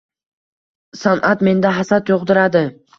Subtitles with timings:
[1.03, 2.69] San’at menda hasad tug’diradi